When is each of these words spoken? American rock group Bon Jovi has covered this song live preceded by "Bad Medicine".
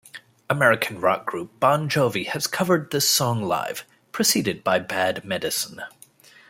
American 0.49 0.99
rock 0.99 1.27
group 1.27 1.59
Bon 1.59 1.87
Jovi 1.87 2.23
has 2.25 2.47
covered 2.47 2.89
this 2.89 3.07
song 3.07 3.43
live 3.43 3.83
preceded 4.11 4.63
by 4.63 4.79
"Bad 4.79 5.23
Medicine". 5.23 5.83